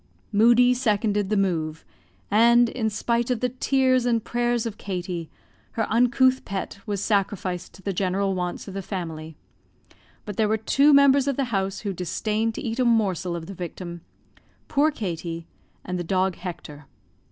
[0.31, 1.85] Moodie seconded the move;
[2.31, 5.29] and, in spite of the tears and prayers of Katie,
[5.73, 9.35] her uncouth pet was sacrificed to the general wants of the family;
[10.25, 13.45] but there were two members of the house who disdained to eat a morsel of
[13.45, 14.01] the victim;
[14.67, 15.45] poor Katie
[15.85, 16.87] and the dog Hector.